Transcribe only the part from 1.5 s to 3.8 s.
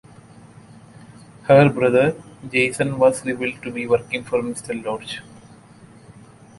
brother, Jason, was revealed to